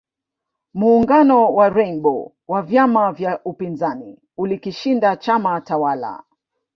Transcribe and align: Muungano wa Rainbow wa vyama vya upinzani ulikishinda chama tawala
Muungano 0.73 1.53
wa 1.53 1.69
Rainbow 1.69 2.35
wa 2.47 2.61
vyama 2.61 3.11
vya 3.11 3.43
upinzani 3.43 4.19
ulikishinda 4.37 5.15
chama 5.15 5.61
tawala 5.61 6.23